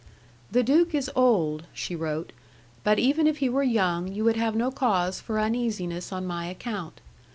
"The 0.51 0.63
duke 0.63 0.95
is 0.95 1.11
old," 1.15 1.67
she 1.73 1.95
wrote, 1.95 2.33
"but 2.83 2.97
even 2.97 3.27
if 3.27 3.37
he 3.37 3.49
were 3.49 3.61
young, 3.61 4.11
you 4.11 4.23
would 4.23 4.35
have 4.35 4.55
no 4.55 4.71
cause 4.71 5.21
for 5.21 5.39
uneasiness 5.39 6.11
on 6.11 6.25
my 6.25 6.47
account. 6.47 6.99